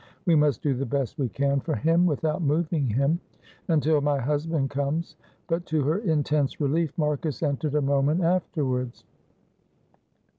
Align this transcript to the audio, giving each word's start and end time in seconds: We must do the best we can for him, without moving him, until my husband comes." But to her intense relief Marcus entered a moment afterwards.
We 0.25 0.33
must 0.33 0.63
do 0.63 0.73
the 0.73 0.83
best 0.83 1.19
we 1.19 1.29
can 1.29 1.59
for 1.59 1.75
him, 1.75 2.07
without 2.07 2.41
moving 2.41 2.87
him, 2.87 3.19
until 3.67 4.01
my 4.01 4.19
husband 4.19 4.71
comes." 4.71 5.15
But 5.47 5.67
to 5.67 5.83
her 5.83 5.99
intense 5.99 6.59
relief 6.59 6.91
Marcus 6.97 7.43
entered 7.43 7.75
a 7.75 7.81
moment 7.83 8.23
afterwards. 8.23 9.03